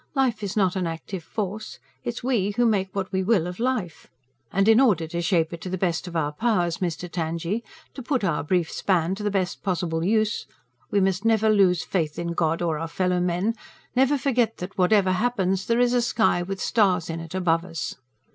Life 0.15 0.41
is 0.41 0.57
not 0.57 0.75
an 0.75 0.87
active 0.87 1.23
force. 1.23 1.77
It's 2.03 2.23
we 2.23 2.55
who 2.57 2.65
make 2.65 2.89
what 2.95 3.11
we 3.11 3.21
will, 3.21 3.45
of 3.45 3.59
life. 3.59 4.07
And 4.51 4.67
in 4.67 4.79
order 4.81 5.05
to 5.05 5.21
shape 5.21 5.53
it 5.53 5.61
to 5.61 5.69
the 5.69 5.77
best 5.77 6.07
of 6.07 6.15
our 6.15 6.31
powers, 6.31 6.79
Mr. 6.79 7.07
Tangye, 7.07 7.61
to 7.93 8.01
put 8.01 8.23
our 8.23 8.43
brief 8.43 8.71
span 8.71 9.13
to 9.13 9.21
the 9.21 9.29
best 9.29 9.61
possible 9.61 10.03
use, 10.03 10.47
we 10.89 10.99
must 10.99 11.23
never 11.23 11.51
lose 11.51 11.83
faith 11.83 12.17
in 12.17 12.33
God 12.33 12.63
or 12.63 12.79
our 12.79 12.87
fellow 12.87 13.19
men; 13.19 13.53
never 13.95 14.17
forget 14.17 14.57
that, 14.57 14.75
whatever 14.75 15.11
happens, 15.11 15.67
there 15.67 15.79
is 15.79 15.93
a 15.93 16.01
sky, 16.01 16.41
with 16.41 16.59
stars 16.59 17.07
in 17.07 17.19
it, 17.19 17.35
above 17.35 17.63
us." 17.63 17.95